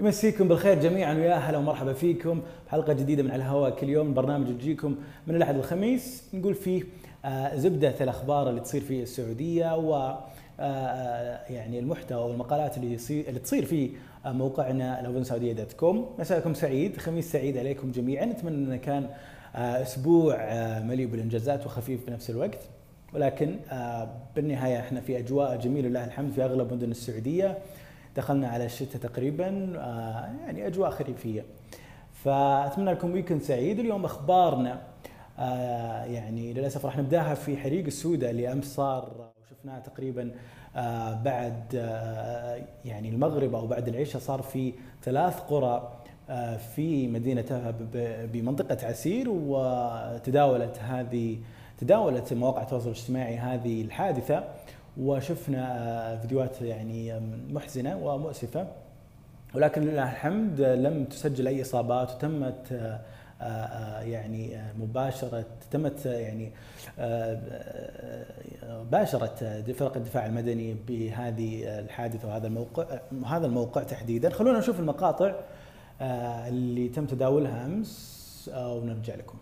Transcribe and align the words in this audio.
يمسيكم 0.00 0.48
بالخير 0.48 0.80
جميعا. 0.80 1.14
ويا 1.14 1.34
هلا 1.34 1.58
ومرحبا 1.58 1.92
فيكم. 1.92 2.42
بحلقه 2.66 2.92
جديدة 2.92 3.22
من 3.22 3.30
على 3.30 3.42
الهواء. 3.42 3.70
كل 3.70 3.88
يوم 3.88 4.14
برنامج 4.14 4.48
يجيكم 4.48 4.96
من 5.26 5.34
الأحد 5.34 5.56
الخميس 5.56 6.28
نقول 6.34 6.54
فيه 6.54 6.82
آه، 7.24 7.56
زبدة 7.56 7.94
الأخبار 8.00 8.50
اللي 8.50 8.60
تصير 8.60 8.80
في 8.80 9.02
السعودية 9.02 9.76
و 9.76 10.16
آه، 10.60 11.40
يعني 11.50 11.78
المحتوى 11.78 12.30
والمقالات 12.30 12.76
اللي 12.76 12.92
يصير 12.92 13.28
اللي 13.28 13.40
تصير 13.40 13.64
في 13.64 13.90
آه، 14.26 14.32
موقعنا 14.32 15.02
لوفنسعوديه 15.04 15.52
دوت 15.52 15.72
كوم. 15.72 16.14
مساءكم 16.18 16.54
سعيد. 16.54 16.96
خميس 16.96 17.32
سعيد 17.32 17.58
عليكم 17.58 17.90
جميعا. 17.92 18.24
نتمنى 18.24 18.54
إنه 18.54 18.76
كان 18.76 19.08
أسبوع 19.54 20.36
مليء 20.78 21.06
بالإنجازات 21.06 21.66
وخفيف 21.66 22.06
بنفس 22.06 22.30
الوقت. 22.30 22.58
ولكن 23.14 23.56
بالنهاية 24.36 24.80
إحنا 24.80 25.00
في 25.00 25.18
أجواء 25.18 25.56
جميلة 25.56 25.88
لله 25.88 26.04
الحمد 26.04 26.32
في 26.32 26.44
أغلب 26.44 26.72
مدن 26.72 26.90
السعودية. 26.90 27.58
دخلنا 28.16 28.48
على 28.48 28.64
الشتاء 28.64 29.02
تقريبا 29.02 29.72
آه، 29.76 30.30
يعني 30.44 30.66
أجواء 30.66 30.90
خريفية. 30.90 31.44
فأتمنى 32.12 32.92
لكم 32.92 33.12
ويكند 33.12 33.42
سعيد. 33.42 33.78
اليوم 33.78 34.04
أخبارنا 34.04 34.82
آه، 35.38 36.04
يعني 36.04 36.52
للأسف 36.52 36.86
راح 36.86 36.98
نبدأها 36.98 37.34
في 37.34 37.56
حريق 37.56 37.86
السوداء 37.86 38.30
اللي 38.30 38.52
أمس 38.52 38.74
صار 38.74 39.30
وشفناه 39.42 39.78
تقريبا 39.78 40.30
آه، 40.76 41.14
بعد 41.14 41.74
يعني 42.84 43.08
المغرب 43.08 43.54
أو 43.54 43.66
بعد 43.66 43.88
العشاء 43.88 44.22
صار 44.22 44.42
في 44.42 44.72
ثلاث 45.02 45.40
قرى 45.40 45.92
في 46.74 47.08
مدينة 47.08 47.74
بمنطقة 48.32 48.86
عسير 48.86 49.26
وتداولت 49.28 50.78
هذه 50.78 51.38
تداولت 51.78 52.32
مواقع 52.32 52.62
التواصل 52.62 52.86
الاجتماعي 52.86 53.38
هذه 53.38 53.82
الحادثة. 53.82 54.44
وشفنا 55.00 56.18
فيديوهات 56.20 56.62
يعني 56.62 57.20
محزنة 57.50 57.96
ومؤسفة. 57.96 58.66
ولكن 59.54 59.82
لله 59.82 60.02
الحمد 60.02 60.60
لم 60.60 61.04
تسجل 61.04 61.48
أي 61.48 61.62
إصابات 61.62 62.10
وتمت 62.10 62.72
آه، 62.72 63.00
آه، 63.40 64.00
يعني 64.00 64.62
مباشرة 64.78 65.44
تمت 65.70 66.06
يعني 66.06 66.52
آه، 66.98 67.40
باشرت 68.90 69.44
فرق 69.78 69.96
الدفاع 69.96 70.26
المدني 70.26 70.76
بهذه 70.88 71.78
الحادثة 71.78 72.28
وهذا 72.28 72.46
الموقع 72.46 73.00
هذا 73.26 73.46
الموقع 73.46 73.82
تحديدا. 73.82 74.30
خلونا 74.30 74.58
نشوف 74.58 74.80
المقاطع 74.80 75.34
اللي 76.48 76.88
تم 76.88 77.06
تداولها 77.06 77.66
أمس 77.66 78.50
ونرجع 78.56 79.14
لكم. 79.14 79.38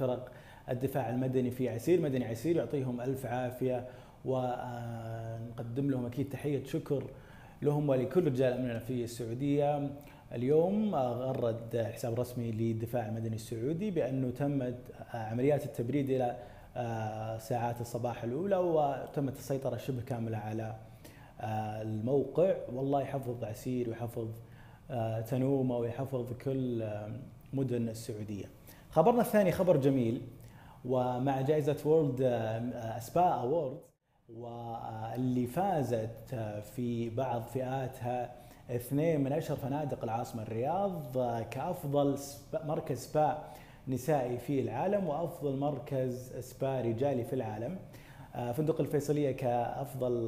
فرق 0.00 0.32
الدفاع 0.68 1.10
المدني 1.10 1.50
في 1.50 1.68
عسير. 1.68 2.00
مدني 2.00 2.24
عسير 2.24 2.56
يعطيهم 2.56 3.00
ألف 3.00 3.26
عافية 3.26 3.86
ونقدم 4.24 5.90
لهم 5.90 6.06
أكيد 6.06 6.28
تحية 6.28 6.64
شكر 6.64 7.04
لهم 7.62 7.88
ولكل 7.88 8.26
رجال 8.26 8.52
أمننا 8.52 8.78
في 8.78 9.04
السعودية. 9.04 9.90
اليوم 10.32 10.94
غرد 10.94 11.88
حساب 11.92 12.20
رسمي 12.20 12.50
للدفاع 12.50 13.06
المدني 13.06 13.34
السعودي 13.34 13.90
بأنه 13.90 14.30
تمت 14.30 14.78
عمليات 15.14 15.64
التبريد 15.64 16.10
إلى 16.10 16.36
ساعات 17.38 17.80
الصباح 17.80 18.24
الأولى 18.24 18.56
وتمت 18.56 19.36
السيطرة 19.36 19.76
شبه 19.76 20.02
كاملة 20.02 20.38
على 20.38 20.76
الموقع. 21.82 22.54
والله 22.72 23.02
يحفظ 23.02 23.44
عسير 23.44 23.88
ويحفظ 23.88 24.28
تنومة 25.30 25.76
ويحفظ 25.76 26.32
كل 26.32 26.88
مدن 27.52 27.88
السعودية. 27.88 28.44
خبرنا 28.90 29.20
الثاني 29.20 29.52
خبر 29.52 29.76
جميل 29.76 30.22
ومع 30.84 31.40
جائزة 31.40 31.76
وورلد 31.84 32.22
اسبا 32.72 33.20
اوورد 33.20 33.78
واللي 34.36 35.46
فازت 35.46 36.34
في 36.74 37.10
بعض 37.10 37.42
فئاتها 37.42 38.34
اثنين 38.70 39.20
من 39.24 39.32
أشهر 39.32 39.56
فنادق 39.56 40.04
العاصمة 40.04 40.42
الرياض 40.42 41.18
كأفضل 41.50 42.18
مركز 42.64 42.98
سبا 42.98 43.38
نسائي 43.88 44.38
في 44.38 44.60
العالم 44.60 45.06
وأفضل 45.06 45.56
مركز 45.58 46.32
سبا 46.40 46.80
رجالي 46.80 47.24
في 47.24 47.32
العالم 47.32 47.78
فندق 48.34 48.80
الفيصلية 48.80 49.32
كأفضل 49.32 50.26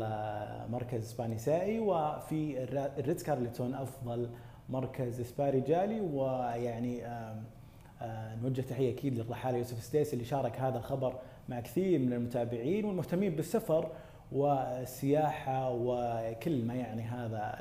مركز 0.68 1.12
سبا 1.12 1.26
نسائي 1.26 1.78
وفي 1.80 2.62
ال 2.98 3.22
Ritz-Carlton 3.22 3.74
أفضل 3.74 4.30
مركز 4.68 5.20
سبا 5.20 5.50
رجالي 5.50 6.00
ويعني 6.00 7.06
آه، 7.06 8.34
نوجه 8.42 8.60
تحية 8.60 8.92
أكيد 8.92 9.18
للرحالة 9.18 9.58
يوسف 9.58 9.82
ستيس 9.82 10.12
اللي 10.12 10.24
شارك 10.24 10.60
هذا 10.60 10.78
الخبر 10.78 11.18
مع 11.48 11.60
كثير 11.60 11.98
من 11.98 12.12
المتابعين 12.12 12.84
والمهتمين 12.84 13.36
بالسفر 13.36 13.90
والسياحة 14.32 15.70
وكل 15.70 16.64
ما 16.64 16.74
يعني 16.74 17.02
هذا 17.02 17.58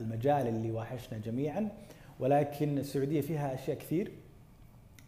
المجال 0.00 0.46
اللي 0.46 0.70
واحشنا 0.70 1.18
جميعا. 1.18 1.68
ولكن 2.20 2.78
السعودية 2.78 3.20
فيها 3.20 3.54
أشياء 3.54 3.78
كثير 3.78 4.12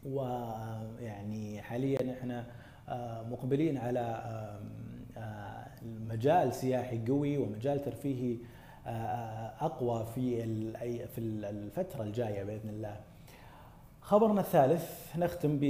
ويعني 0.06 1.62
حاليا 1.62 2.12
إحنا 2.12 2.46
آه، 2.88 3.22
مقبلين 3.22 3.78
على 3.78 4.00
آه، 5.16 5.66
مجال 6.10 6.54
سياحي 6.54 6.98
قوي 7.08 7.38
ومجال 7.38 7.84
ترفيهي 7.84 8.36
أقوى 9.60 10.06
في 10.14 10.44
في 11.06 11.18
الفترة 11.18 12.02
الجاية 12.02 12.44
بإذن 12.44 12.68
الله. 12.68 12.96
خبرنا 14.00 14.40
الثالث 14.40 15.16
نختم 15.16 15.58
ب 15.58 15.64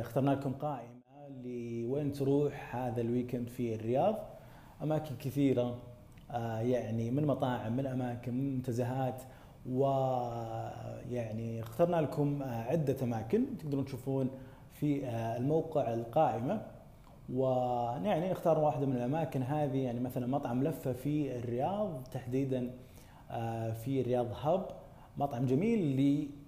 اخترنا 0.00 0.30
لكم 0.30 0.52
قائمة 0.52 0.98
لوين 1.44 2.12
تروح 2.12 2.76
هذا 2.76 3.00
الويكند 3.00 3.48
في 3.48 3.74
الرياض 3.74 4.16
أماكن 4.82 5.16
كثيرة 5.20 5.78
آه، 6.30 6.60
يعني 6.60 7.10
من 7.10 7.26
مطاعم 7.26 7.76
من 7.76 7.86
أماكن 7.86 8.34
من 8.34 8.54
منتزهات 8.54 9.22
ويعني 9.70 11.60
اخترنا 11.60 11.96
لكم 11.96 12.42
عدة 12.42 12.96
أماكن 13.02 13.44
تقدرون 13.58 13.84
تشوفون 13.84 14.30
في 14.72 15.06
آه، 15.06 15.36
الموقع 15.36 15.94
القائمة 15.94 16.62
ويعني 17.32 18.30
نختار 18.30 18.58
واحدة 18.58 18.86
من 18.86 18.96
الأماكن 18.96 19.42
هذه 19.42 19.78
يعني 19.78 20.00
مثلا 20.00 20.26
مطعم 20.26 20.64
لفة 20.64 20.92
في 20.92 21.38
الرياض 21.38 22.02
تحديدا 22.12 22.70
في 23.84 24.00
الرياض 24.00 24.26
هب 24.42 24.66
مطعم 25.18 25.46
جميل 25.46 25.96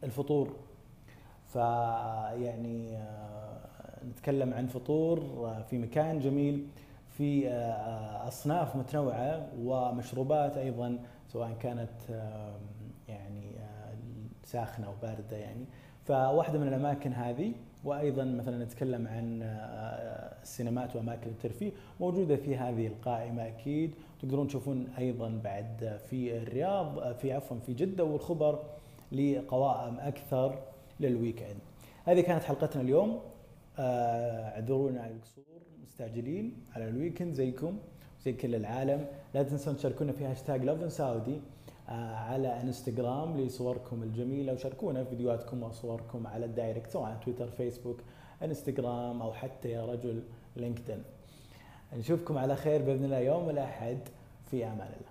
للفطور. 0.02 0.56
فيعني 1.52 2.96
آه، 2.96 4.04
نتكلم 4.10 4.54
عن 4.54 4.66
فطور 4.66 5.18
آه، 5.18 5.62
في 5.62 5.78
مكان 5.78 6.20
جميل 6.20 6.66
في 7.08 7.48
آه، 7.48 8.28
أصناف 8.28 8.76
متنوعة 8.76 9.48
ومشروبات 9.58 10.56
أيضا 10.56 10.98
سواء 11.28 11.52
كانت 11.60 11.90
يعني 13.08 13.50
ساخنة 14.44 14.86
أو 14.86 14.92
باردة 15.02 15.36
يعني. 15.36 15.64
فواحدة 16.04 16.58
من 16.58 16.68
الأماكن 16.68 17.12
هذه 17.12 17.52
وأيضا 17.84 18.24
مثلا 18.24 18.64
نتكلم 18.64 19.08
عن 19.08 19.42
السينمات 20.42 20.96
وأماكن 20.96 21.30
الترفيه 21.30 21.70
موجودة 22.00 22.36
في 22.36 22.56
هذه 22.56 22.86
القائمة 22.86 23.46
أكيد. 23.48 23.94
تقدرون 24.22 24.48
تشوفون 24.48 24.88
أيضا 24.98 25.40
بعد 25.44 26.00
في 26.10 26.36
الرياض 26.36 27.14
في 27.16 27.32
عفوا 27.32 27.56
في 27.66 27.72
جدة 27.72 28.04
والخبر 28.04 28.58
لقوائم 29.12 29.96
أكثر 30.00 30.58
لل 31.00 31.42
weekend 31.42 31.60
هذه 32.04 32.20
كانت 32.20 32.44
حلقتنا 32.44 32.82
اليوم. 32.82 33.20
آه، 33.78 34.48
اعذرونا 34.48 35.00
على 35.02 35.12
القصور 35.12 35.44
مستعجلين 35.82 36.52
على 36.74 36.88
ال 36.88 36.93
weekend. 36.93 37.34
زيكم 37.34 37.78
زي 38.24 38.32
كل 38.32 38.54
العالم. 38.54 39.06
لا 39.34 39.42
تنسون 39.42 39.76
تشاركونا 39.76 40.12
في 40.12 40.24
هاشتاج 40.24 40.64
Love 40.64 40.92
Saudi 40.92 41.34
آه، 41.34 41.40
على 41.90 42.60
انستغرام 42.60 43.40
لصوركم 43.40 44.02
الجميلة 44.02 44.52
وشاركونا 44.52 45.04
في 45.04 45.10
فيديوهاتكم 45.10 45.62
وصوركم 45.62 46.26
على 46.26 46.44
ال 46.44 46.51
direct 46.51 46.90
سواء 46.90 47.20
تويتر 47.24 47.46
فيسبوك 47.46 47.98
انستغرام 48.42 49.22
أو 49.22 49.32
حتى 49.32 49.70
يا 49.70 49.84
رجل 49.86 50.22
لينكدين. 50.56 51.02
نشوفكم 51.96 52.38
على 52.38 52.56
خير 52.56 52.82
بإذن 52.82 53.04
الله 53.04 53.18
يوم 53.18 53.50
الأحد. 53.50 53.98
في 54.50 54.64
أمان 54.66 54.80
الله. 54.80 55.09